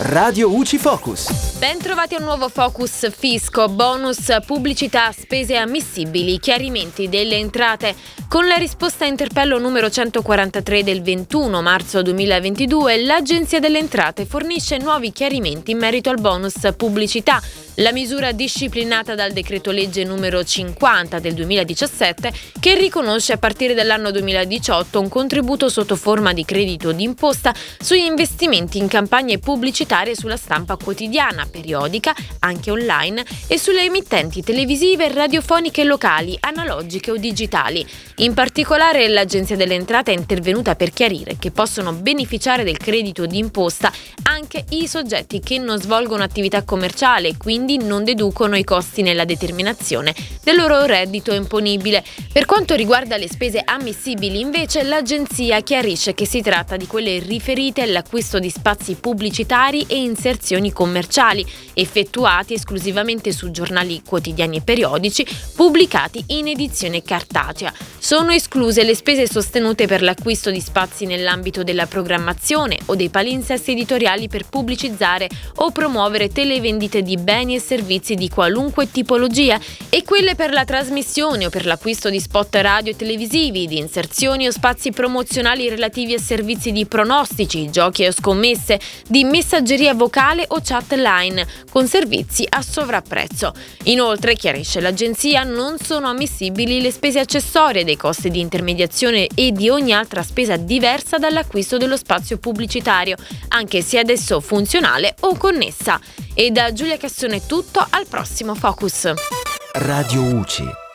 [0.00, 1.58] Radio UCI Focus.
[1.58, 7.96] Ben trovati a un nuovo Focus Fisco, bonus, pubblicità, spese ammissibili, chiarimenti delle entrate.
[8.28, 14.78] Con la risposta a interpello numero 143 del 21 marzo 2022, l'Agenzia delle Entrate fornisce
[14.78, 17.42] nuovi chiarimenti in merito al bonus pubblicità.
[17.80, 24.10] La misura disciplinata dal decreto legge numero 50 del 2017 che riconosce a partire dall'anno
[24.10, 30.76] 2018 un contributo sotto forma di credito d'imposta sugli investimenti in campagne pubblicitarie sulla stampa
[30.76, 37.86] quotidiana, periodica, anche online e sulle emittenti televisive radiofoniche locali, analogiche o digitali.
[38.16, 43.92] In particolare l'Agenzia delle Entrate è intervenuta per chiarire che possono beneficiare del credito d'imposta
[44.24, 47.36] anche i soggetti che non svolgono attività commerciale e
[47.68, 52.02] quindi non deducono i costi nella determinazione del loro reddito imponibile.
[52.32, 57.82] Per quanto riguarda le spese ammissibili, invece, l'Agenzia chiarisce che si tratta di quelle riferite
[57.82, 66.24] all'acquisto di spazi pubblicitari e inserzioni commerciali, effettuati esclusivamente su giornali quotidiani e periodici pubblicati
[66.28, 67.70] in edizione cartacea.
[68.00, 73.72] Sono escluse le spese sostenute per l'acquisto di spazi nell'ambito della programmazione o dei palinsesti
[73.72, 79.58] editoriali per pubblicizzare o promuovere televendite di beni e servizi di qualunque tipologia
[79.90, 84.46] e quelle per la trasmissione o per l'acquisto di spot radio e televisivi, di inserzioni
[84.46, 90.60] o spazi promozionali relativi a servizi di pronostici, giochi o scommesse, di messaggeria vocale o
[90.62, 93.52] chat line, con servizi a sovrapprezzo.
[93.84, 99.70] Inoltre, chiarisce l'agenzia, non sono ammissibili le spese accessorie dei costi di intermediazione e di
[99.70, 103.16] ogni altra spesa diversa dall'acquisto dello spazio pubblicitario,
[103.48, 105.98] anche se adesso funzionale o connessa.
[106.34, 109.12] E da Giulia Cassone è tutto, al prossimo Focus.
[109.72, 110.87] Radio UCI